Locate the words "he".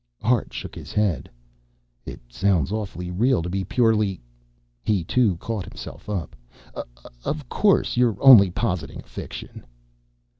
4.83-5.03